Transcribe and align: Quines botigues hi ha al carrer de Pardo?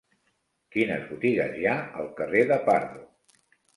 Quines 0.75 1.03
botigues 1.11 1.53
hi 1.59 1.67
ha 1.73 1.75
al 2.05 2.09
carrer 2.21 2.43
de 2.53 2.59
Pardo? 2.71 3.07